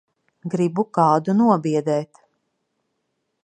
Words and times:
Gribu 0.53 0.85
kādu 0.99 1.35
nobiedēt. 1.43 2.25